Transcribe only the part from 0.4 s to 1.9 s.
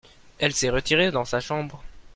s'est retirée dans sa chambre.